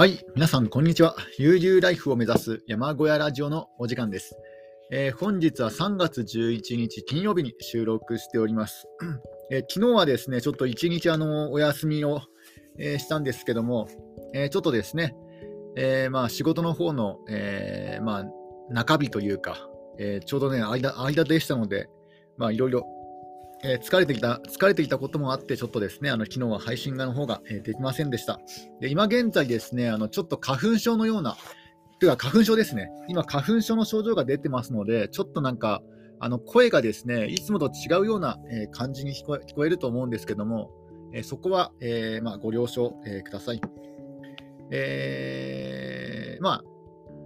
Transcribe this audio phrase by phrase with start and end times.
[0.00, 1.14] はい、皆さん、こんにちは。
[1.36, 4.34] 悠々ライフを目指す山小屋ラジオのお時間です。
[4.90, 8.86] えー、本日は3月11日金曜日に収録しております。
[9.52, 12.22] えー、昨日はですね、ちょっと1日あのお休みを、
[12.78, 13.88] えー、したんですけども、
[14.32, 15.14] えちょっとですね、
[15.76, 18.24] えまあ、仕事の方の、えまあ、
[18.72, 21.90] 中日というか、えちょうどね間、間でしたので、
[22.38, 22.86] まあ、いろいろ
[23.62, 28.40] えー、疲れてきた、疲れていたこともあって、ちょっとですね、あの、昨日は配信がの方が、えー、できませんでした。
[28.80, 31.36] で、今現在ですね、あの、ちょっと花粉症のような、
[31.98, 32.90] というか花粉症ですね。
[33.08, 35.82] 今、花粉症の症状が出てますので、ちょっとなんか、
[36.20, 40.70] あの、声がですね、いつもと違うような、えー、感じに聞こえ聞こえると思うんですけども、
[41.12, 43.60] えそこは、えまあ、ご了承、えください。
[44.70, 46.64] えまあ、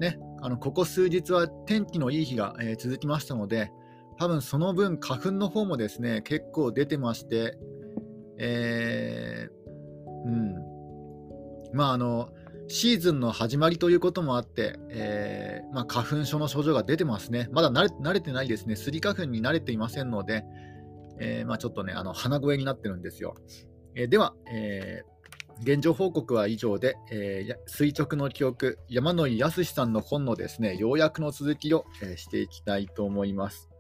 [0.01, 3.71] ね、あの、ここ数日は天気のいい日が、え続きましたので、
[4.19, 7.59] 多分その分、花粉の方もですね、結構出てまして、
[8.39, 10.55] えー、うん。
[11.73, 12.31] まあ、あの、
[12.69, 17.49] シーズンの始まりということもあって、えー、まあ、花粉症の症状が出てますね。
[17.53, 18.77] まだ慣れてないですね。
[18.77, 20.45] スギ花粉に慣れていませんので、
[21.21, 23.35] えー、まあ、ちょっとね、あの鼻声になってるんですよ。
[23.95, 25.03] えー、では、え
[25.63, 33.71] 現状報告は以上で、え垂直の記憶、山野井康さんの本のですね、要約の続きを、えしていきたいと思います。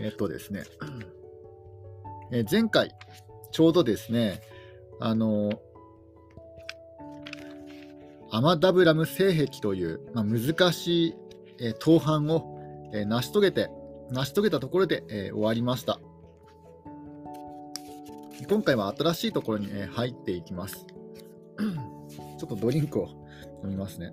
[0.00, 0.64] えっとですね、
[2.32, 2.94] え前回、
[3.52, 4.40] ちょうどですね、
[5.00, 5.60] あの、
[8.30, 11.14] アマダブラム性癖という、まあ、難しい、
[11.60, 13.70] えー、盗犯を、え、成し遂げて、
[14.10, 16.00] 成し遂げたところで、えー、終わりました。
[18.48, 20.84] 今回は新しいところに、え入っていきます。
[22.38, 23.08] ちょっとドリンクを
[23.62, 24.12] 飲みますね。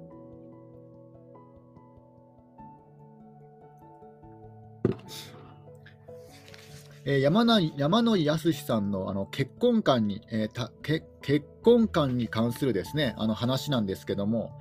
[7.05, 7.45] えー、山
[7.77, 14.51] 山野井康さんのあの結婚観に、えー、たけ結婚観に関するですねあの話なんですけども、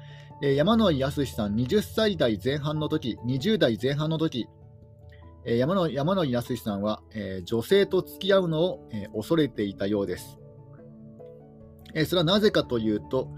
[0.42, 4.48] えー、山野井康さん20歳代前半の時20代前半の時、
[5.44, 10.38] えー、山野山野井康さんは、えー、女性と付き合うのを、えー、恐れていたようです、
[11.94, 13.28] えー、それはなぜかというと、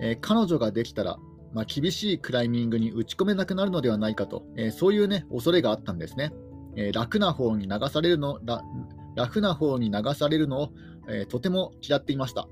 [0.00, 1.18] えー、彼女ができたら
[1.52, 6.32] まあ、厳しいクライミングに打ち込めなくなるのではないかと、えー、そういう、ね、恐れがあったんですね。
[6.78, 8.38] えー、楽な方に流されるの
[9.16, 10.68] 楽な方に流されるのを、
[11.10, 12.48] えー、とても嫌っていました。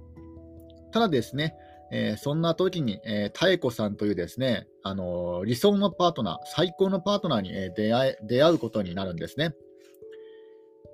[0.92, 1.54] ただですね、
[1.92, 9.52] えー、そんな時に、えー、妙子さんというですね、あのー、理想のパートナー、最高のパートナーに、え出会出会うことになるんですね。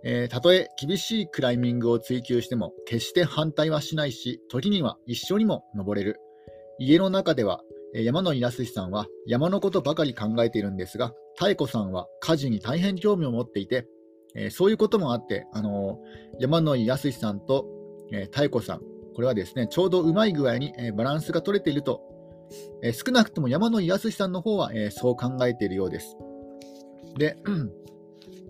[0.05, 6.19] えたとえ厳しいクライミングを追求しても、決して反対はしないし、時には一緒にも登れる。
[6.79, 7.63] 家の中では
[7.95, 13.87] 山野井康さんは山のことばかり考えているんですが、妙子さんは家事に大変興味を持っていて、
[14.35, 17.67] えー、そういうこともあって、あのー、山野井康さんと、
[18.13, 18.81] えー、妙子さん、
[19.15, 22.01] これはですね、ちょうどうまい具合に、え、バランスが取れていると、
[22.83, 26.17] え、少なくとも山野井康さんの方は、え、そう考えているようです。
[27.19, 27.37] で、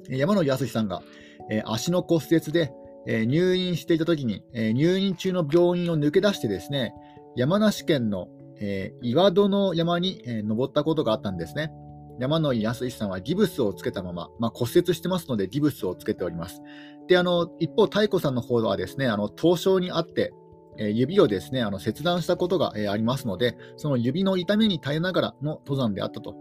[0.09, 1.03] 山野井康さんが、
[1.51, 2.73] え、足の骨折で、
[3.07, 6.95] え、入院していたときに、え、入院中の病院を抜け出してですね、
[7.35, 8.29] 山梨県の
[8.62, 11.73] えー、岩戸の山に、えー、登ったことがあったんですね。
[12.21, 16.62] 山野井康さんはギブスをつけたまま、まあ、骨折してますのでギブスをつけております。
[17.09, 20.33] で、あの、一方、太子さんの方はですね、あの、凍傷にあって、
[20.78, 26.37] えー、指をですね、あの切断したことが、えー、ありますので、その指の痛みに耐えながらの登山であったと。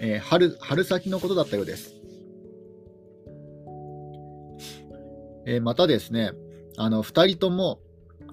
[0.00, 1.94] えー、春春先のことだったようです。
[5.46, 6.32] えまたですね、
[6.76, 7.80] あの2人とも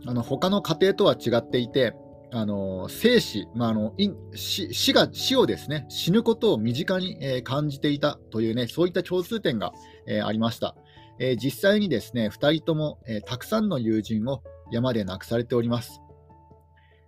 [0.06, 1.94] あの他の家庭とは違っていて、
[2.32, 3.94] あの生死、まあ、あの
[4.36, 9.72] 死死が死をですね死ぬことを身近に、えー、感じていたというねそういった共通点が、
[10.08, 10.76] えー、ありました、
[11.20, 16.02] えー、実際にですね2人とも、えたくさんの友人を山で亡くされております、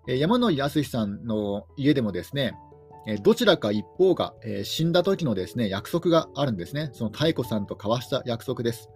[0.07, 2.53] え山野井康さんの家でもですね
[3.24, 6.92] どちらか一方が、え死んだ時のですね約束があるんですね。
[6.94, 8.89] その妙子さんと交わした約束です、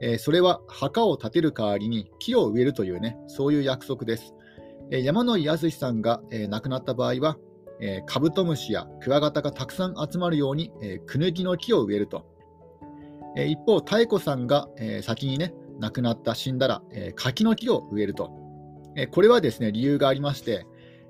[0.00, 4.35] えそれは墓を建てる代わりに木を植えるというねそういう約束です。
[4.90, 7.36] 山野井康さんが、亡くなった場合は、
[8.06, 10.70] カブトムシやクワガタがたくさん集まるように、
[11.06, 12.24] クヌギの木を植えると。
[13.36, 14.68] 一方、妙子さんが、
[15.02, 16.82] 先にね、亡くなった、死んだら、
[17.16, 18.30] 柿の木を植えると。
[19.10, 20.66] これはですね、理由がありまして、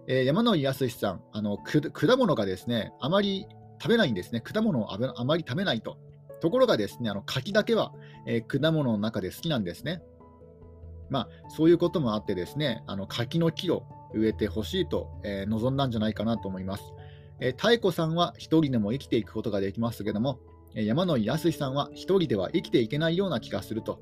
[0.09, 3.47] 山野井康さんあの、果物がですね、あまり
[3.81, 4.41] 食べないんですね。
[4.41, 5.99] 果物をあまり食べないと。
[6.41, 7.93] ところがですね、あの柿だけは、
[8.49, 10.03] 果物の中で好きなんですね。
[11.11, 16.85] まあ、そういうこともあってですね、あの柿の木を植えてほしいと、えー、望んだんじゃないかなと思います。
[17.41, 20.41] えー、太子さんは一人でも生きていくことができますけども、
[20.75, 24.01] 山野井康さんは一人では生きていけないような気がすると。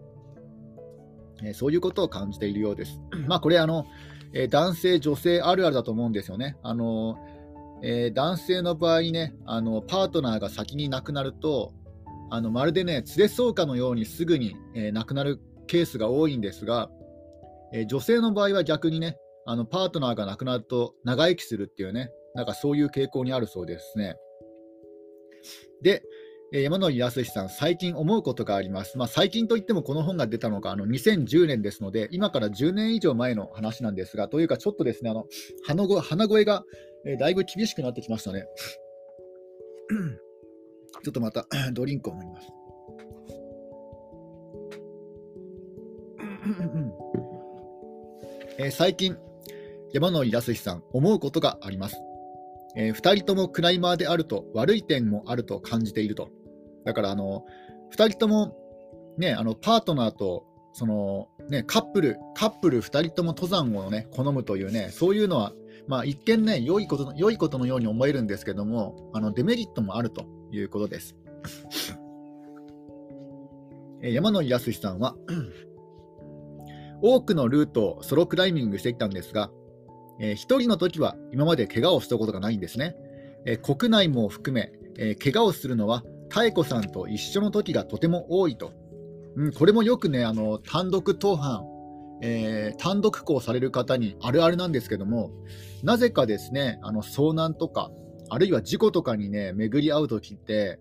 [1.42, 3.00] えー、そういうことを感じているようです。
[3.26, 3.86] まあ、これあの、
[4.32, 6.56] え、男性、女性あるあるだと思うんですよね。
[6.62, 7.18] あの
[7.86, 11.74] え男性の場合ねあの、パートナーが先に亡くなると、
[12.30, 16.90] あのまるでね、連れそうかのようにすぐに、え亡くなるケースが多いんですが、
[17.72, 19.16] え女性の場合は逆にね、
[19.46, 24.16] あのパートナーが亡くなると長生きするっていうね、なんかそういう傾向にあるそうですね。
[25.82, 26.02] で、
[26.52, 28.96] え山野井康さん、最近思うことがあります。
[28.96, 35.26] まあ、最近といってもこの本が出たのがあの2010年ですので、今から10年以上前の話なんですが、というかちょっとですね、あの
[35.66, 36.64] 鼻声鼻声が、
[37.06, 38.46] えだいぶ厳しくなってきましたね。
[41.02, 42.48] ちょっとまたドリンクを飲みます。
[48.58, 49.16] えー、最近、
[49.92, 51.96] 山野井康さん、思うことがあります。
[52.76, 56.30] えー、2人ともクライマーであると悪い点もあると感じていると。
[56.84, 57.44] だからあの
[57.92, 58.56] 2人とも、
[59.16, 65.52] ね、あのパートナーとその、ね、カップルカップル2人とも登山を、ね、好むというねそういうのは、
[65.86, 71.14] まあ、一見ね良いこと良いことのように思えるんですけどもあのデメリットもあるということです。
[74.02, 75.14] え山野井康さんは
[77.02, 79.50] 多くのルートをソロクライミングしてきたんですが
[80.18, 82.96] えー、1人の時は今まで怪我をしたことがないんですね。
[83.46, 86.04] えー、国内も含め、えー、怪我をするのは
[86.34, 88.72] 妙子さんと一緒の時がとても多いと。
[89.36, 91.64] うん、これもよくね、あの単独登板、
[92.22, 95.30] えー、単独行される方にあるあるなんですけども、
[95.82, 97.90] なぜかですね、あの遭難とか、
[98.30, 100.78] あるいは事故とかにね、巡り合う時って、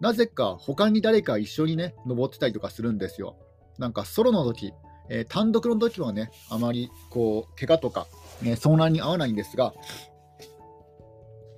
[0.00, 3.36] なぜか他に誰か一緒にね、登ってたりとかするんですよ。
[3.78, 4.72] なんかソロの時、
[5.10, 8.06] えー、単独の時はね、あまりこう、怪我とか
[8.42, 9.74] ね、遭難に遭わないんですが、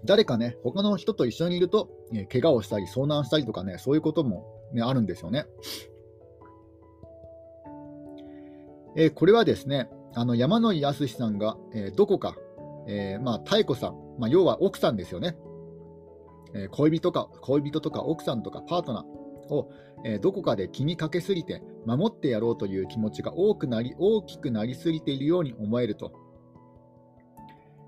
[0.05, 5.47] 誰かね、他の人と一緒にいると、え怪我をしたり、遭難したりとかね、そういうことも、ね、あるんですよね。
[8.97, 12.35] えー、これはですね、あの山野井康さんが、えー、どこか、
[12.89, 15.37] えー、まあ、妙子さん、まあ、要は奥さんですよね、
[16.55, 19.71] え恋人か恋人とか奥さんとかパートナーを、
[20.05, 26.12] えどこかで気にかけすぎて守ってやろうという気持ちが多くなり大きくなりすぎているように思えると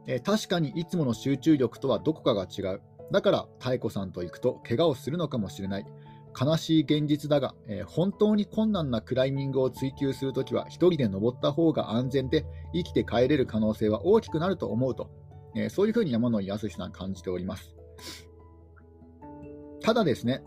[0.07, 2.83] えー、確かにいつもの集中力とはどこかが違う。
[3.13, 5.87] だから妙子さんと行くと怪我をするのかもしれない。
[6.39, 15.11] 悲しい現実だが、えー、本当に困難なクライミングを追求するときは1人で登った方が安全で生きて帰れる可能性は大きくなると思うと、
[15.55, 17.75] えー、そういうふうに山野井康さん感じております。
[19.81, 20.43] ただですね、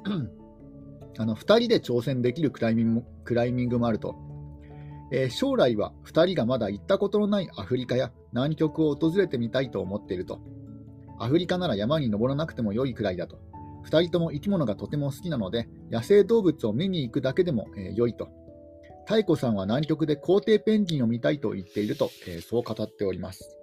[1.18, 4.16] あの2人で挑戦できるクライミングクライミングもあると、
[5.12, 10.40] えー、将来は2人がまだ行ったことのないアフリカや南極を訪れてみたいと思っていると。
[11.20, 13.40] アフリカなら山に登らなくても良いくらいだと。
[13.86, 18.30] 2人とも生き物がとても好きなので、野生動物を見に行くだけでも、えー、良いと。
[19.08, 23.58] 太子さんは南極で皇帝ペンギンを見たいと言っていると、えー、そう語っております。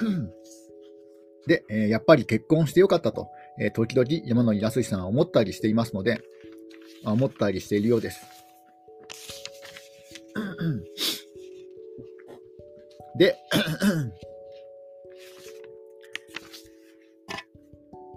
[1.46, 6.20] で、えー、やっぱり結婚してよかったと、え時々山野井康さんは思ったりしていますので、
[7.04, 8.20] 思ったりしているようです。
[13.16, 13.36] で、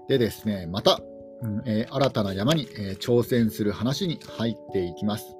[0.09, 0.99] でですね、また、
[1.41, 5.37] うんえー、新たな山に、えー、挑戦する話に入っていきます、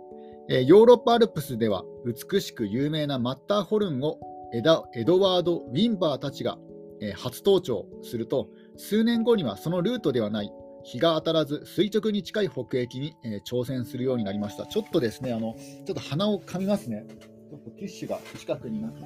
[0.48, 4.20] えー、ヨーロッパアルプスでは美しく有名なマッターホルンを
[4.54, 6.58] エダエドワード・ウィンバーたちが、
[7.02, 10.52] え初登頂すると、数年後にはそのルートではない
[10.84, 14.66] 日が当たらず垂直に近い北壁に、え挑戦するようになりました。
[14.66, 15.54] ちょっとですね、あの
[15.86, 17.06] ちょっと鼻をかみますね。
[17.10, 19.02] ちょっとティッシュが近くになって。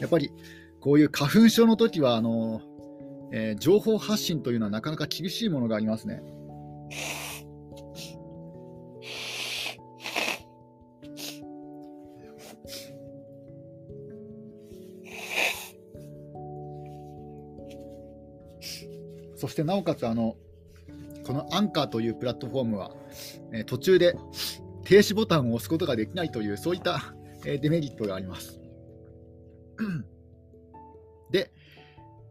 [0.00, 0.32] やっぱり
[0.80, 2.62] こういう花粉症の時はあの、
[3.32, 6.22] えー、情報発信というのはなかなか厳しいものがありますね。
[19.50, 20.36] してなおかつあの
[21.26, 22.90] このアンカーというプラットフォームは、
[23.52, 24.14] え、途中で
[24.84, 27.14] 停止ボタンを押すことができないというそういった、
[27.44, 28.58] え、デメリットがあります。
[31.30, 31.52] で、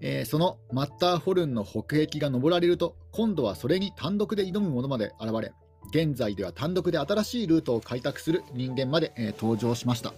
[0.02, 5.54] えー、そのマッターホルンの北壁が登られると、今度はそれに単独で挑むものまで現れ、
[5.92, 10.14] 現在では単独で新しいルートを開拓する人間まで、えー、登場しました。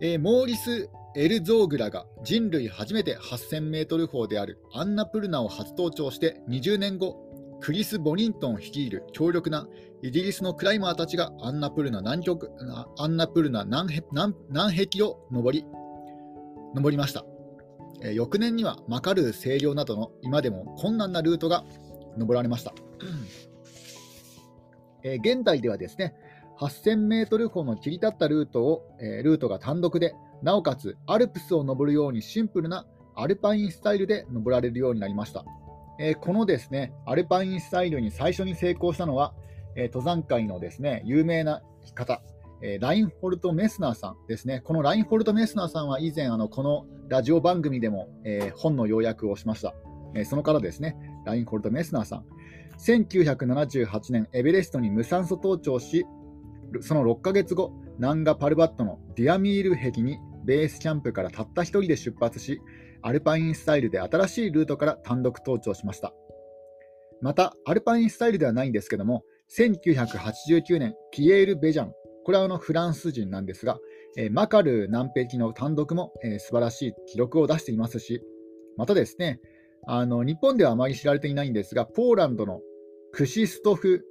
[0.00, 7.16] えー、モーリス・エルゾーグラが人類初めて 8000m 峰であるアンナプルナを初登頂して20年後、
[7.60, 9.66] クリス・ボニントン率いる強力な
[10.02, 12.50] イギリスのクライマーたちがアンナプルナ南極
[12.96, 14.00] アンナプルナ南
[14.48, 15.66] 南壁を登り
[16.74, 17.24] 登りました、
[18.02, 21.64] え、翌年にはマカルー清涼などの今でも困難なルートが
[22.16, 22.72] 登られました。
[25.02, 26.14] え、現代ではですね、
[26.60, 35.44] 8000メートル歩の切り立ったルートを、え、ルートが単独で、なおかつアルプスを登るようにシンプルなアルパインスタイルで登られるようになりました。
[35.98, 39.34] えー、このですね、アルパインスタイルに最初に成功したのは、
[39.76, 41.62] え登山界のですね、有名な
[41.94, 42.22] 方、
[42.62, 44.60] えラインホルト・メスナーさんですね。
[44.64, 49.74] このラインホルト・メスナーさんは以前、あのこのラジオ番組でも、え本の要約をしました。
[50.14, 52.24] えその方ですね、ラインホルト・メスナーさん。
[52.78, 56.06] 1978年、エベレストに無酸素登頂し、
[56.80, 60.18] その6ヶ月後、ナンガ・パルバットのディアミール壁に
[60.50, 62.60] ベースキャンプからたった1人で出発し、
[63.02, 66.12] アルパインスタイルで新しいルートから単独登頂しました。
[67.22, 69.22] また、アルパインスタイルではないんですけども、
[69.56, 71.92] 1989年、ピエール・ベジャン、
[72.24, 73.78] これはあのフランス人なんですが、
[74.16, 78.20] えー、マカル南壁の単独も、えー、素晴らしい記録を出していますし、
[78.76, 79.38] またですね、
[79.86, 82.60] あの日本ではあまり知られていないんですが、ポーランドの
[83.12, 84.04] クシストフ・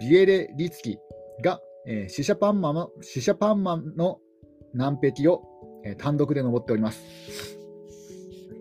[0.00, 0.96] ビエレリツキ
[1.44, 4.20] が、えー、シシャパンマのシシャパンマンの
[4.72, 5.42] 南壁を、
[5.84, 7.04] え、単独で登っております。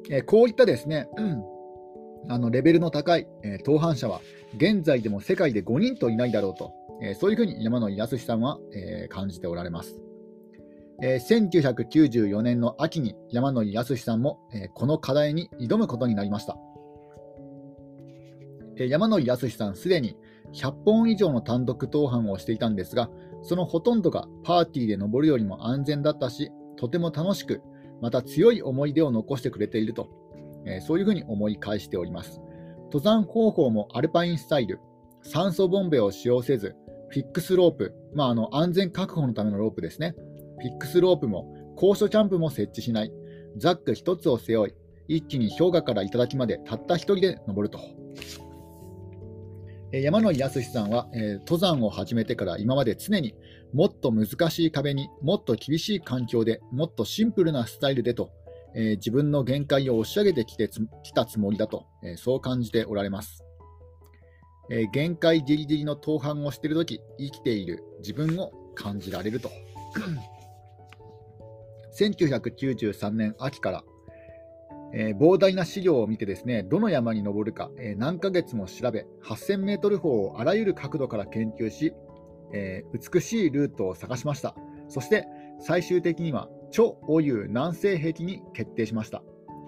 [0.10, 1.08] え、こういったですね、
[2.28, 4.22] あのレベルの高い、えー、登者は
[4.58, 10.00] 現在でも世界で5人といないだろうと、え、そういうふうに山野井康さんは、え、感じておられます。
[11.02, 16.58] えー、1994年の秋に山野井康さんも、え、この課題に挑むことになりました。
[18.78, 20.18] え、山野井康さんすでに
[20.54, 23.10] 100本以上の単独登板をしていたんですが、
[23.44, 27.62] そのほとんどがパーティーで登るよりも安全だったし、とても楽しく、
[28.02, 30.08] また強い思い出を残してくれていると、
[30.66, 32.40] えー、そういうふうに思い返しております。
[32.86, 34.80] 登山方法もアルパインスタイル、
[35.22, 36.78] 酸素ボンベを使用せず、
[37.10, 40.16] フィックスロープ、まあ、あの安全確保のためのロープですね。
[40.60, 43.12] フィックスロープも高所キャンプも設置しない、
[43.58, 44.74] ザック1つを背負い、
[45.10, 47.80] 一気に氷河から頂までたった1人で登ると。
[49.92, 53.34] 山野康さんは、えー、登山を始めてから今まで常に
[53.74, 58.32] もっと難しい壁にもっと厳しい環境でもっとシンプルなスタイルでと、
[58.76, 60.70] えー、自分の限界を押し上げてきて
[61.04, 63.44] きたつもりだと、えー、そう感じておられます。
[64.72, 69.50] え限界ギリギリの登板をしているとき生きている自分を感じられると。
[71.98, 73.84] 1993年秋から、
[74.94, 81.94] えー、膨大な資料を見てですねどの山に登るか、えー、何ヶ月も調べ8000メートル峰をあらゆる角度から研究し、
[82.54, 84.56] えー、美しいルートを探しました。
[84.88, 85.28] そして
[85.60, 89.22] 最終的には超オユ南西壁に決定しました。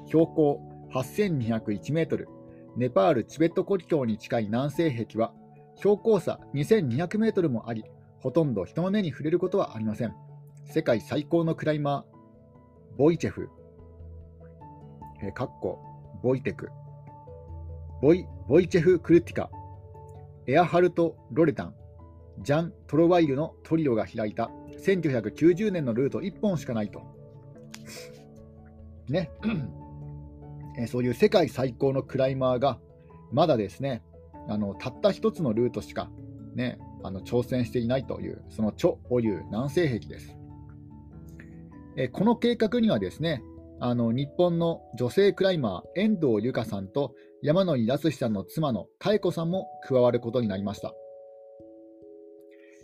[0.07, 0.61] 標高
[0.93, 2.27] 8201メートル。
[2.77, 5.33] ネパールチベット国境に近い南西壁は
[5.75, 7.83] 標高差2200メートルもあり
[8.21, 10.13] ほとんど人の目に触れることはありません。
[10.65, 13.50] 世界最高のクライマー、ボイチェフ、
[15.21, 15.79] えー、かっこ
[16.23, 16.69] ボイテク、
[18.01, 19.50] ボイボイチェフ・クルティカ、
[20.47, 21.75] エアハルト・ロレタン、
[22.43, 24.50] ジャン・トロワイルのトリオが開いた
[24.83, 27.01] 1990年のルート1本しかないと。
[29.07, 29.31] ね、
[30.77, 32.79] えそういう世界最高のクライマーが
[33.31, 34.01] まだですね、
[34.48, 36.10] あのたった一つのルートしか、
[36.55, 40.36] ね、あの挑戦していないという、その超おいう南西壁です。
[41.98, 43.43] えこの計画にはですね
[43.79, 50.93] あの日本の女性クライマー遠藤由香さんと山野井康さんの妻の妙子さんも加わることになりました。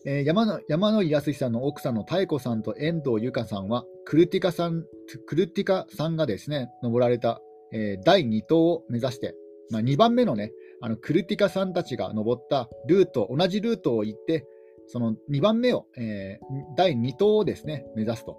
[0.10, 4.86] えー、山野山野井康さんの奥さんの妙子さんと遠藤由香さんはクルティカさん
[5.28, 7.42] クルティカさんがですね登られた、
[7.74, 9.36] えー、第2党を目指して、
[9.70, 14.46] まあ、2番目のねあのクルティカさんたちが登ったルート同じルートを行って
[14.88, 18.38] その2番目を、えー、第2党をですね目指すと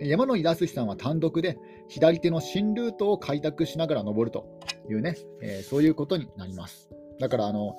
[0.00, 4.46] 山野井康さんは単独で左手の新ルートを開拓しながら登ると
[4.88, 6.88] いうね、えー、そういうことになります。
[7.18, 7.74] だからあの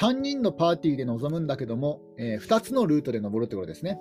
[0.00, 3.98] 3人のパーティーで臨むんだけども、えー、2つのルートで登るってことですね。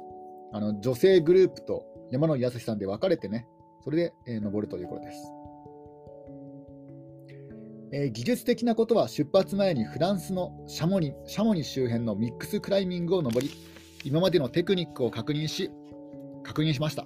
[0.51, 3.47] あの女性グループと山野井康さんで分かれてね、
[3.83, 5.31] それで、えー、登るということです。
[7.91, 13.51] えー、技術的なことは出発前にフランスのシャモニシャモニ周辺のミックスクライミングを登り、
[14.03, 15.71] 今までのテクニックを確認し、
[16.43, 17.05] 確認しました。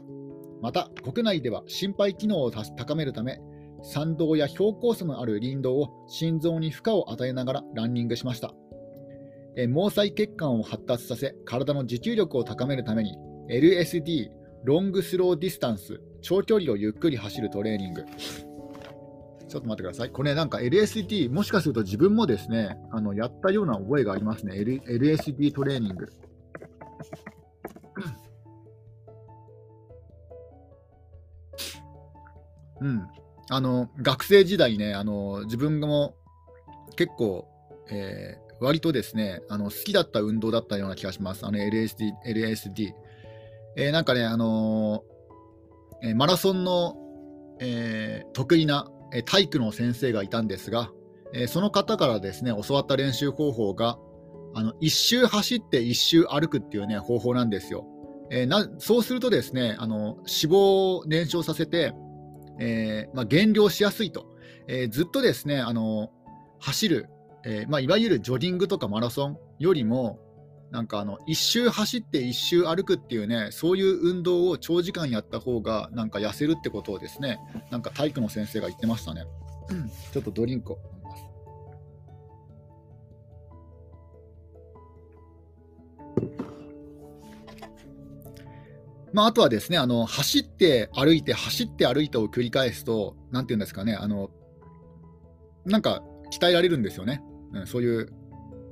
[0.61, 3.39] また、国内では心肺機能を高めるため、
[3.83, 8.53] 山道や標高差のある林道を心臓に負荷を与えながらランニングしました。
[9.55, 13.17] え毛細血管を発達させ、体の持久力を高めるために、
[13.49, 14.29] LSD、
[14.63, 18.05] ロングスローディスタンス、長距離をゆっくり走るトレーニング。
[19.47, 20.11] ちょっと待ってください。
[20.11, 24.57] これなんか LSD、もしかすると自分もですね、あのやったような覚えがありますね。
[24.59, 26.07] L、LSD トレーニング。
[32.81, 33.07] うん、
[33.49, 36.15] あの学生時代ねあの自分も
[36.95, 37.47] 結構、
[37.89, 42.11] えー、割とですね、あの好きだった運動だったような気がします、あの LSD。
[42.25, 42.93] LSD
[43.77, 46.97] えー、なんかね、あのー、マラソンの、
[47.59, 48.89] えー、得意な
[49.25, 50.91] 体育の先生がいたんですが、
[51.33, 53.97] えその方からですね教わった練習方法が、
[54.55, 57.85] あの1周走って1周歩くっていう、ね、方法なんですよ。
[58.31, 60.57] えなそうするとですねあの脂肪
[60.97, 61.93] を燃焼させて、
[62.59, 64.27] えまあ、減量しやすいと、
[64.67, 66.11] えずっとですねあの
[66.59, 67.09] 走る、
[67.45, 70.19] えまあ、いわゆるジョギングとかマラソンよりも
[70.71, 77.39] なんかあの1周走って1周歩くっていうねそういう運動を長時間やった方がなんか痩せるってことをですね
[77.71, 79.23] なんか体育の先生が言ってましたね。
[80.11, 80.79] ちょっとドリンクを
[89.13, 89.23] ま。
[89.23, 94.29] あ、あとはですねあの走って歩いて走って歩いてを繰り返すと何て言うんですかねあの
[95.65, 97.21] なんか鍛えられるんですよね、
[97.53, 98.09] うん、そういう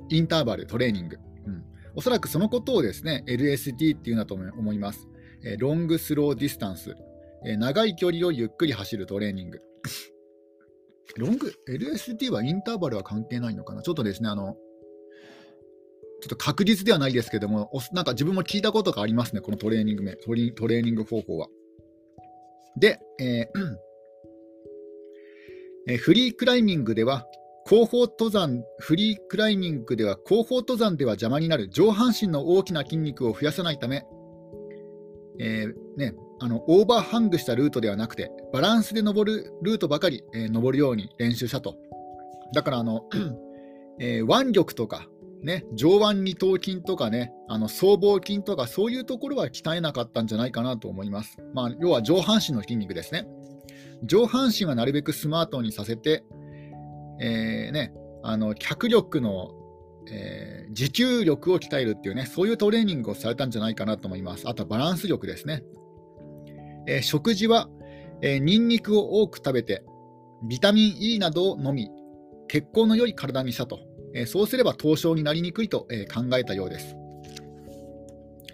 [0.10, 1.18] インターバルトレーニング。
[1.46, 1.64] うん
[1.96, 5.08] おそらくそのことをですね LSD っていうんだと思います。
[5.44, 6.96] え、ロングスローディスタンス、
[7.46, 9.62] え、長い距離をゆっくり走るトレーニング。
[11.18, 13.82] ロング、LSD はインターバルは関係ないのかな？
[13.82, 14.58] ちょっとですね、あの、
[16.22, 21.48] ちょっと確実ではないですけども、なんか自分も聞いたことがありますね、このトレーニング名、トレーニング方法は。
[22.78, 23.88] で、えー
[25.90, 27.26] え、フリークライミングでは、
[27.66, 34.06] 後方登山、フリークライミングでは後方登山では邪魔になる上半身の大きな筋肉を増やさないため、
[35.40, 41.76] えー、ね、あのオーバーハングしたルートではなくて、バランスで登るルートばかり、えー、登るように練習したと。
[42.54, 43.06] だからあの、
[44.00, 45.08] えー、腕力とか、
[45.44, 51.38] ね、上腕二頭筋とかね、あの僧帽筋とか、そういうところは鍛えなかったんじゃないかなと思います。
[51.54, 53.28] まあ、要は上半身の筋肉ですね。
[54.04, 56.24] 上半身はなるべくスマートにさせて、
[57.20, 59.52] えー、ね、あの脚力の、
[60.10, 64.48] えー、持久力を鍛えるっていうね、そういうトレーニングをされたんじゃないかなと思います。
[64.48, 65.64] あとはバランス力ですね。
[66.88, 67.70] えー、食事は、
[68.22, 69.84] えー、ニンニクを多く食べて、
[70.48, 71.90] ビタミン E などを飲み、
[72.48, 73.80] 血行の良い体にしたと、
[74.18, 76.96] え、そうすれば凍傷になりにくいと、え、考えたようです。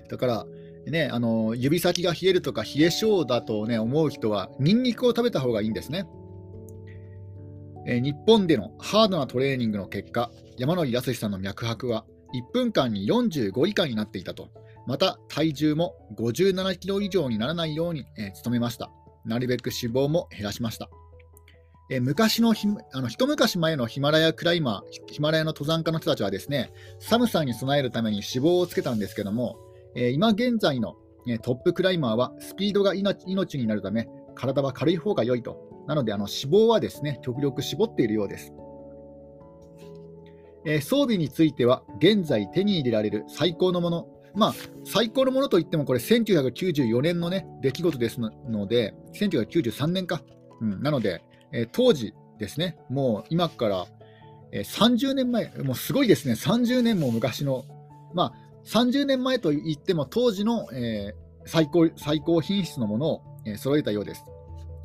[0.09, 0.45] だから、
[0.85, 6.05] ね、あの指先が冷えるとか冷え性だと、ね、思う人は、ニンニクを食べた方がいいんですね。
[7.87, 14.49] え、日本でのハードなトレーニングの結果、山野井康さんの脈拍は1分間に45以下になっていたと、
[14.85, 18.91] また体重も57キロ以上にならないように、え、努めました。
[19.25, 20.89] なるべく脂肪も減らしました。
[21.93, 29.59] え、昔のひあの一昔前のヒマラヤクライマー、ヒマラヤの登山家の人たちはですね、寒さに備えるために脂肪をつけたんですけども、
[29.93, 30.95] え、今現在の、
[31.27, 38.53] えトップクライマーはスピードが命になるため、体は軽い方が良いとなので、あの脂肪はですね、極力絞っているようです。
[40.65, 44.53] え、装備については、現在手に入れられる最高のもの、まあ、
[44.83, 50.23] 最高のものといっても、これ、1994年の、ね、出来事ですので、1993年か。
[50.61, 51.21] うん、なので、
[51.53, 53.87] え、当時ですね、もう今から、
[54.51, 57.65] 30年前、もうすごいですね、30年も昔の、
[58.13, 58.33] まあ、
[58.65, 64.23] 30年前といっても、当時の、え、最高最高品質のものを、えー、揃えたようです。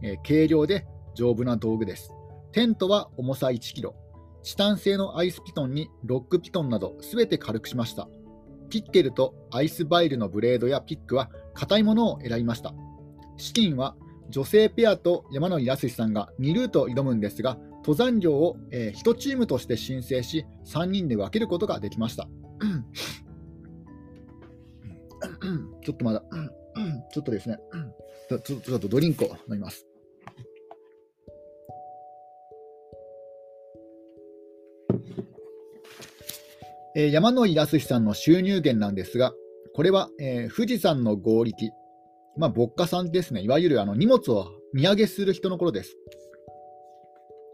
[0.02, 2.12] え、軽量で丈夫な道具です。
[2.52, 3.94] テントは重さ1キロ。
[4.42, 8.09] チタン製のアイスピトンにロックピトンなどすべて軽くしました。
[8.70, 12.72] ピッケルとアイスバイルのブレードやピックは硬いものを選びました。
[13.37, 13.96] 資金は
[14.30, 22.28] 女性ペアと山野井康さんが2ルート挑むんですが、登山料を、えー、1チームとして申請し、3人で分けることができました。
[25.82, 26.22] ちょっとまだ、
[27.12, 27.58] ちょっとですね、
[28.28, 29.86] ちょちょっとドリンクを飲みます。
[36.94, 39.32] えー、山野井康さんの収入源なんですが、
[39.74, 41.70] これは、えー、富士山の合力、
[42.38, 45.96] まあ、牧歌さんですね、いわゆるあの荷物を荷上げする人の頃です。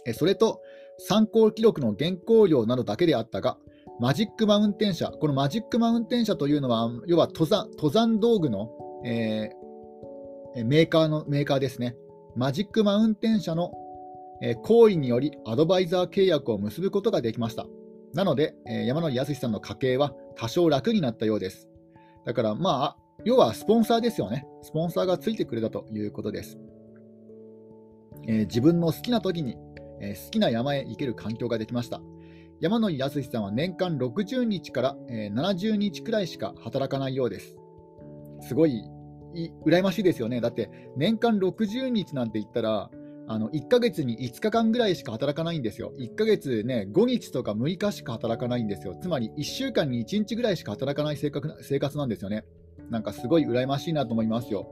[0.07, 0.61] え、それと、
[0.99, 3.59] 参考記録の原稿料などだけであったが、
[4.01, 8.71] マジックマウンテン車、このマジックマウンテン車というのは、要は登山登山道具の、
[9.05, 11.97] えー、メーカーのメーカーですね。
[12.37, 13.73] マジックマウンテン車の、
[14.43, 17.67] えー、行為によりアドバイザー契約を結ぶことができました。
[18.13, 21.69] なので、えー、山野康さんの家計は多少楽になったようです。
[22.27, 24.47] だからまあ、要はスポンサーですよね。
[24.63, 26.59] スポンサーがついてくれたということです。
[28.27, 29.57] えー、自分の好きな時に、
[30.01, 32.01] えー、好きな山へ行ける環境ができました。
[32.61, 37.57] 山野井康さんは年間60日から、えー、70日くらいしか働かないようです。
[38.41, 38.83] すごい
[39.67, 40.41] 羨ましいですよね。
[40.41, 42.91] だって年間60日なんて言ったら、
[43.27, 45.93] あの1ヶ月に5日間ぐらいしか働かないんですよ。
[45.99, 48.95] 1ヶ月ね、5日とか6日しか働かないんですよ。
[49.01, 52.45] つまり1週間に1日ぐらいしか働かない生活なんですよね。
[52.91, 54.69] なんかすごい羨ましいなと思いますよ。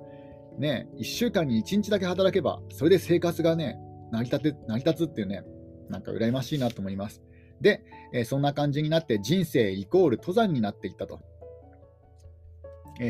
[0.59, 3.79] ね、1週間に1日だけ働けば、それで生活がね、
[4.11, 5.45] 成り立て成り立つっていうね、
[5.89, 7.23] なんか羨ましいなと思います。
[7.61, 11.21] で、えー、そんな感じになって人生イコール登山になっていったと。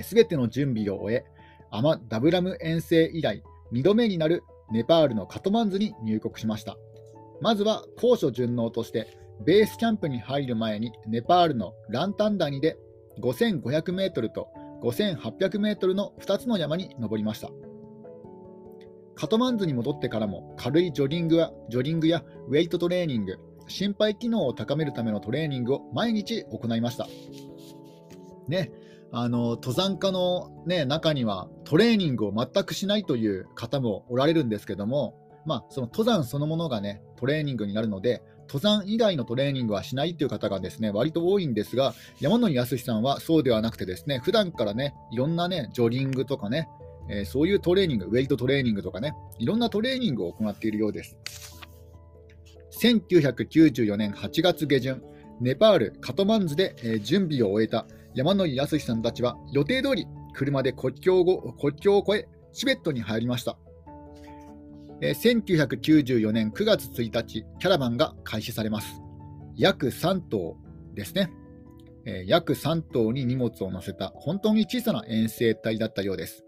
[0.03, 1.25] す、べ、ての準備を終え、
[1.71, 6.77] アマダブラム遠征以来2度目になるネパールのカトマンズに入国しました。
[7.41, 12.77] まずは高所順応として、ベースキャンプに入る前にネパールのランタン谷で
[13.21, 14.49] 5500メートルと
[14.83, 17.51] 5800メートルの2つの山に登りました。
[19.15, 27.07] カトマンズに戻ってからも軽いジョギングやジョギングやウェイトトレーニング、心肺機能を高めるためのトレーニングを毎日行いました。
[28.49, 28.73] ね、
[29.13, 35.15] あの登山家の、ね、中にはトレーニングを全くしないという方もおられるんですけども、
[35.45, 46.69] まあ、その登山そのものが、ね、トレーニングになるので登山以外のトレーニングはしないという方がですね割と多いんですが山野康さんはそうではなくてですね普段からねいろんなねジョギングとかね、
[47.09, 51.17] えー、そういうトレーニングウェイトトレーニングとかねいろんなトレーニングを行っているようです。
[52.83, 55.03] 1994年8月下旬
[55.41, 63.57] ネパール・カトマンズで、えー、準備を終えた山野井康さんたちは予定通り車で国境を国境を越えチベットに入りました、
[65.03, 69.03] えー、1994年9月1日キャラバンが開始されます。
[69.57, 70.57] 約3頭
[70.95, 71.33] ですね、
[72.07, 76.45] えー、約3頭に荷物を載せた本当に小さな遠征隊だったようです、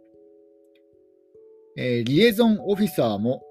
[1.76, 3.42] えー、リエゾンオフィサーも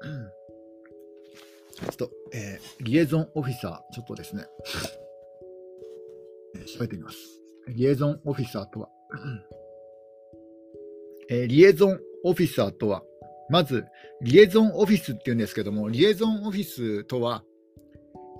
[1.74, 4.46] ちょっと、えー、リエゾンオフィサー、ちょっとですね、
[6.56, 7.18] えー、調べてみます。
[7.68, 8.88] リエゾンオフィサーとは、
[11.30, 13.04] えー、リエゾンオフィサーとは、
[13.48, 13.86] まず、
[14.20, 17.42] リエゾンオフィスっていうんですけども、リエゾンオフィスとは、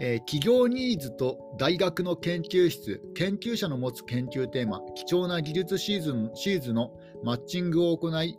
[0.01, 6.93] えー、企業ニーズと大学の研究室、研究者の持つ研究テーマ、貴重な技術シーズンシーズの
[7.25, 8.39] マッチングを行い、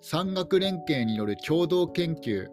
[0.00, 2.46] 産学連携による共同研究、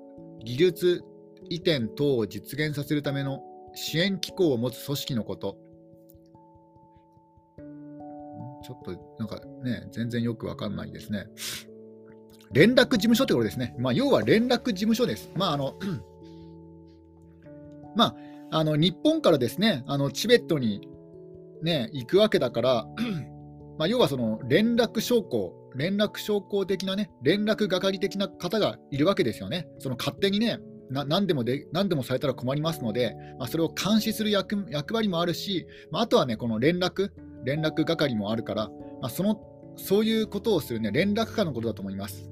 [0.44, 1.04] 技術
[1.50, 3.42] 移転等を実現させるための
[3.74, 5.58] 支援機構を持つ組織のこと。
[8.64, 11.28] ちょっとなんかね、全然よくわかんないですね。
[12.52, 13.76] 連絡事務所ってことですね。
[13.78, 15.30] まあ、要は連絡事務所です。
[15.36, 15.76] まあ、あの、
[17.96, 18.16] まあ、
[18.52, 20.88] あの日本からですね、あのチベットに、
[21.62, 22.88] ね、行くわけだから、
[23.78, 29.68] まあ、要はその連絡将校、連絡将校的なね、連絡係的な方がいるわけですよね。
[29.78, 30.60] その勝手にね、
[30.90, 37.12] な何でもで何でもされたら困りますので、まあ、それを監視する役役割もあるし、まあ、あとはね、この連絡、
[37.46, 38.70] 連絡係もあるから、
[39.02, 39.40] まあ、その
[39.78, 42.30] そういうことをする、ね、連絡官のことだと思います。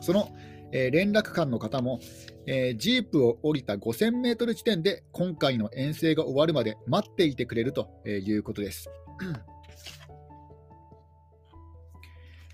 [0.00, 0.28] その、
[0.72, 2.00] えー、連絡官の方も、
[2.46, 8.88] えー、ジープを降りた5000メートル地点で今回の遠征が終わるまで待っていてくれるということです。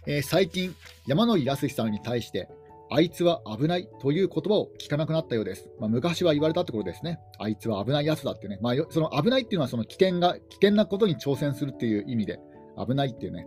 [0.08, 0.74] えー、最近、
[1.08, 2.48] 山野井康さんに対して、
[2.90, 5.68] あいつは危ないという言葉を聞かなくなったようです。
[5.80, 7.18] まあ、昔は言われたってことですね。
[7.38, 8.58] あいつは危ないやつだってね。
[8.62, 12.38] まあ、その危ないっていうのはその危険が危険なことに挑戦するっていう意味で
[12.78, 13.46] 危ないっていうね。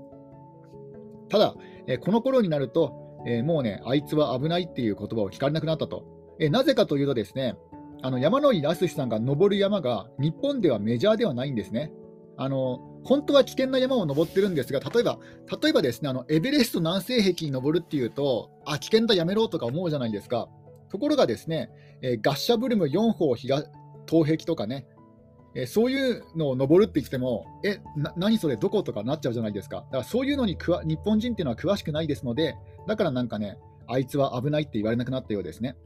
[1.30, 1.56] ただ、
[1.88, 6.06] えー、この頃になると、えー、もうね、あいつは危ないっていう言葉を聞かれなくなったと。
[6.40, 7.56] えー、なぜかというとですね、
[8.02, 11.92] あの山野井康さんが登る山が日本ではメジャーではないんですね。
[12.38, 15.20] あの本当は危険な山を登ってるんですが、例えば、
[15.62, 20.48] 例えばですね、あのエベレスト南西壁に登るっていうと、あ、危険だ、やめろとか思うじゃないですか。
[20.90, 21.70] ところがですね、
[22.02, 23.54] えー、ガッシャブルム4方東
[24.08, 24.86] 壁とかね、
[25.56, 29.78] えー、そういうのを登るって言っても、え、な何それ、どことかなっちゃうじゃないですか。
[29.78, 32.56] だからそういうのに日本人っていうのは詳しくないですので、
[32.90, 33.56] だからなんかね、
[33.88, 35.78] あいつは危ないって言われなくなったようですね。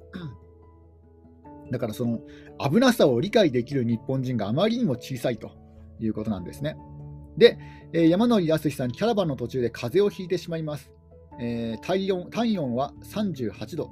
[1.69, 2.21] だからその
[2.59, 5.51] 危なさを理解できる日本人があまりにも小さいと
[5.99, 6.77] いうことなんですね。
[7.37, 7.59] で、
[7.91, 10.93] えー、山野井康さん、キャラバンの途中で風邪をひいてしまいます。
[11.41, 13.91] えー、体温体温は38度。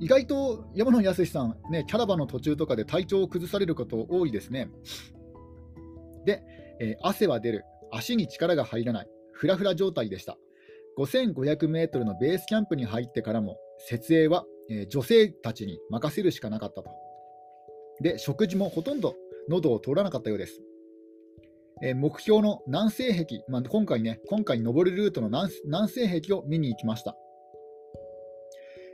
[0.00, 4.68] 意外と山野康さん、ね、キャラバンの途中とかで体調を崩されること多いですね。
[6.26, 6.42] で、
[6.78, 10.36] えー、汗は出る、足に力が入らない、フラフラ状態でした。
[10.98, 16.90] 5500メートルのベースキャンプに入ってからも、設営は、え、女性たちに任せるしかなかったと。
[18.00, 19.14] で、食事もほとんど
[19.48, 20.62] 喉を通らなかったようです。
[21.82, 27.16] え目標の南西壁、まあ、今回ね、今回登るルートの南南西壁を見に行きました、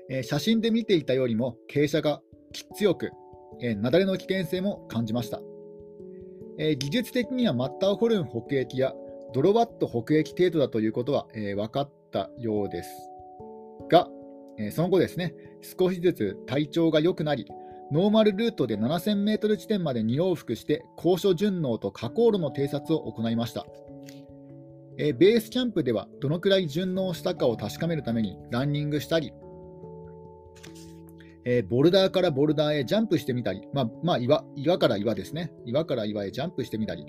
[0.09, 2.23] え写真で見ていたよりも傾斜が
[2.75, 3.11] 強く、
[3.61, 5.41] え雪崩の危険性も感じました、
[6.59, 8.95] え技術的にはマッターホルン北駅や
[9.33, 12.91] ドロワット北駅程度だということは、え分かったようです
[13.91, 14.09] が、
[14.59, 15.35] えその後ですね、
[15.79, 17.47] 少しずつ体調が良くなり、
[17.93, 23.67] ノーマルルートで7000メートル地点まで2往復して高所順応と下降路の偵察を行いました。
[24.99, 29.33] えベースキャンプではどのくらい順応したかを確かめるためにランニングしたり、
[31.45, 37.07] えー、ボルダーからボルダーへジャンプしてみたり、まあ、まあ岩、岩から岩ですね、岩から岩へジャンプしてみたり、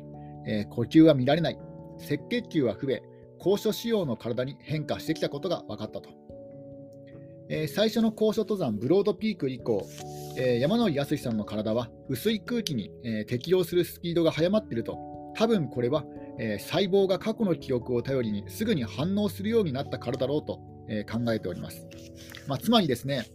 [0.48, 1.60] えー、呼吸は見られない、
[1.98, 3.04] 赤血球は増え、
[3.40, 6.10] 高所仕様の体に変化してきたことが分かったと。
[7.50, 9.86] えー、最初の高所登山、ブロードピーク以降、
[10.38, 14.98] え山野井康さんの体は薄い空気に、え適応するスピードが速まっていると、
[15.36, 16.06] 多分これは、
[16.40, 21.88] え細胞が過去の記憶を頼りにすぐに反応するようになったからだろうと、え考えております。
[22.48, 23.26] まあ、つまりですね、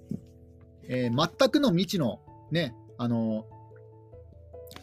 [0.89, 3.47] えー、全くの未知の、ね、あの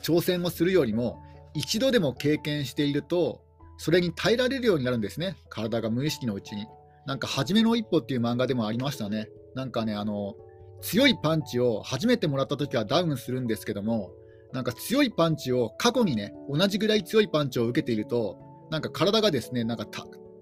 [0.01, 1.21] 挑戦をするよりも、
[1.53, 3.42] 一度でも経験していると、
[3.77, 6.67] それに耐えられるようになるんですね、体が無意識のうちに。
[7.05, 9.27] なんか、初めの一歩っていう漫画でもありましたね。
[9.55, 10.35] なんかね、あの
[10.81, 14.11] 強いパンチを初めてもらった時はダウンするんですけども、
[14.51, 18.37] なんか強いパンチを過去にね、同じぐらい強いパンチを受けていると、
[18.69, 19.85] なんか体がですね、なんか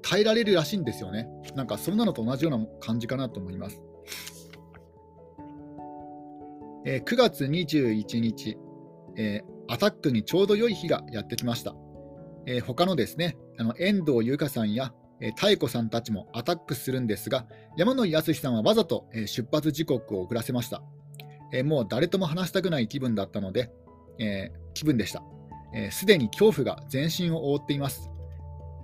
[0.02, 1.28] 耐えられるらしいんですよね。
[1.56, 3.82] なんかそんなのと同じような感じかなと思います。
[6.86, 8.58] えー、9月21日、
[9.16, 11.76] えー、アタックにちょうど良い日がやってきました。
[12.46, 17.46] えー、他のですね、あの遠藤優香さんや、えー、妙子さんたちもアタックするんですが、
[17.78, 20.82] 山野井康さんはわざと、えー、出発時刻を遅らせました。
[21.54, 23.72] えー、もう誰とも話したくない気分だったので、
[24.20, 25.24] えー、気分でした。
[25.92, 28.10] す、で、に恐怖が全身を覆っています、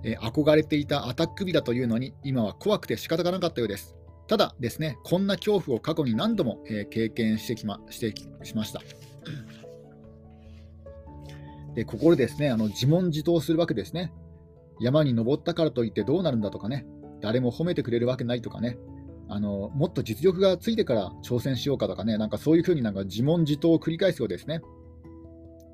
[0.04, 0.18] えー。
[0.20, 3.94] 憧れていたアタック日だというのに、今は怖くて仕方がなかったようです。
[4.26, 8.80] ただですね、こんな恐怖を過去に何度も、えー、経験してきましてしました。
[11.78, 14.12] でここでですねあの自問自答するわけですね。
[14.80, 16.84] 山に登ったからといってどうなるんだとかね、
[17.20, 18.76] 誰も褒めてくれるわけないとかね、
[19.28, 24.60] あのもっと実力がついてから挑戦しようかとかね、なんかそういうふうになんか自問自答を繰り返すようですね。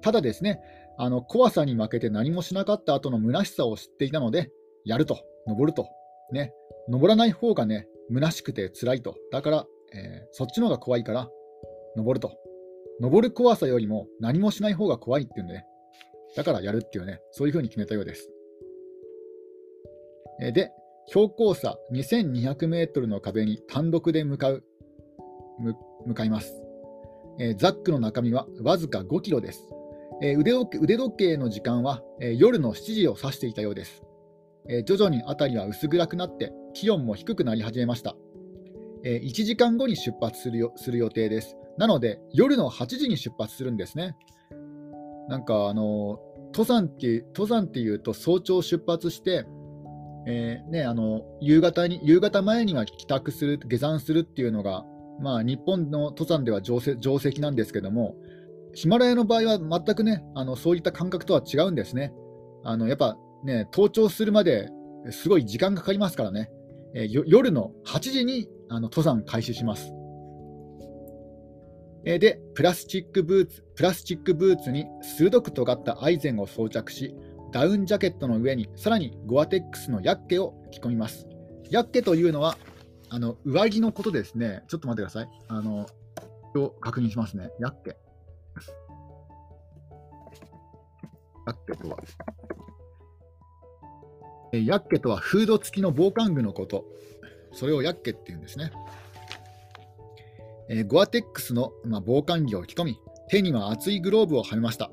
[0.03, 0.61] ただですね、
[0.99, 4.51] あの怖さに負けて何もしなかった後の虚しさを知っていたので、
[4.85, 5.88] やると、登ると、
[6.33, 6.53] ね、
[6.90, 9.17] 登らない方がね、虚しくて辛いと。
[9.33, 11.31] だから、えー、そっちの方が怖いから、
[11.97, 12.37] 登ると。
[13.01, 15.67] 登る怖さよりも何もしない方が怖いっていうんでね。
[16.37, 18.31] だからやるっていうね、そういうふうに決めたようです。
[20.53, 20.70] で、
[21.07, 24.64] 標高差2200メートルの壁に単独で向かう、
[26.07, 26.64] 向かいます。
[27.38, 29.68] えー、ザックの中身はわずか5キロです。
[30.23, 34.03] えー、腕腕時計の時間は、えー、夜の7時を指していたようです。
[34.66, 38.16] え徐々に辺りは薄暗くなって気温も低くなり始めました。
[39.05, 41.57] え1時間後に出発するよする予定です。
[41.77, 44.16] なので夜の8時に出発するんですね。
[45.29, 46.19] なんかあの
[46.53, 49.47] 登山って登山っていうと早朝出発して、
[50.27, 54.85] えー、ね、あの夕方に夕方前には帰宅する下山するっていうのが、
[55.21, 58.15] まあ、日本の登山では定石なんですけども
[58.75, 62.13] ヒマラヤの場合は全くねあのそういった感覚とは違うんですね。
[62.65, 64.71] あのやっぱね、登頂するまで
[65.11, 66.51] すごい時間かかりますからね、
[66.95, 69.93] えー、夜の8時にあの登山開始します。
[72.05, 77.14] で、プラスチックブーツ、プラスチックブーツに鋭く尖ったアイゼンを装着し、
[77.51, 81.27] ダウンジャケットの上にさらにゴアテックスのヤッケを着込みます。
[81.71, 82.59] ヤッケというのは、
[83.09, 84.64] あの上着のことですね。
[84.69, 85.29] ちょっと待ってください。
[85.49, 85.87] あの、
[86.57, 87.51] を確認しますね。
[87.59, 87.97] ヤッケ。
[91.47, 91.99] ヤッケとは、
[94.53, 96.85] ヤッケとはフード付きの防寒具のこと。
[97.53, 98.73] それをヤッケっていうんですね。
[100.68, 104.90] えー、ゴアテックスの、まあ、防寒着を着込み、手には厚いグローブをはめました。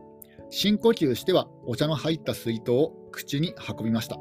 [0.50, 4.18] 深呼吸してはお茶の入った水筒を口に運びました。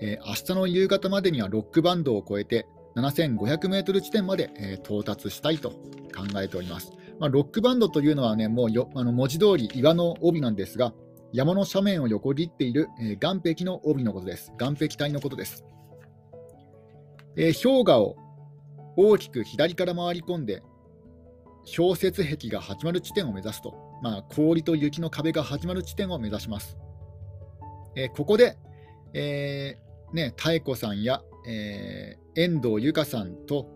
[0.00, 2.66] えー、明日の夕方までにはロックバンドを越えて
[2.96, 6.92] 7500メートル地点まで、えー、到達したいと考えております。
[7.18, 10.92] まあ、ロックバンドというのはね、もうよあの文字通り岩の帯なんですが、
[11.32, 14.52] 山の斜面を横切っている、えー、岩壁の帯のことです。
[14.60, 15.64] 岩壁帯のことです。
[17.36, 18.16] えー、氷河を
[18.96, 20.62] 大きく左から回り込んで、
[21.76, 26.76] 氷雪壁が始まる地点を目指すと、まあ、氷と雪の壁が始まる地点を目指します。
[27.96, 28.56] えー、ここで、
[29.14, 33.68] えー、ね、妙子さんや、えー、遠藤由香さんと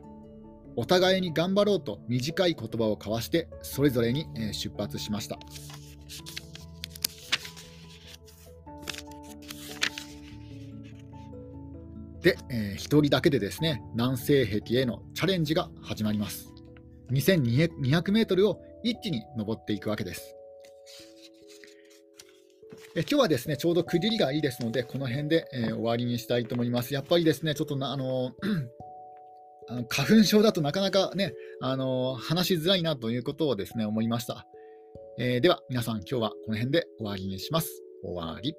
[0.76, 5.38] お互いに頑張ろうと短い言葉を交わしてそれぞれに出発しました。
[12.22, 16.48] で、えー、1人だけでですね南西壁へのチャレンジが始まります。
[17.10, 20.36] 2200メートルを一気に登っていくわけです。
[22.96, 26.92] え今日はですねちょうど区切りがいいですので、この辺で、えー、終わりにしたいと思います。
[26.92, 28.32] やっぱりですね、ちょっとなあの
[29.68, 34.46] あの花粉症だとなかなかね、あの話しづらいなということをですね思いました。
[35.18, 37.82] えー、では皆さん、今日はこの辺で終わりにします。
[38.02, 38.54] 終わり。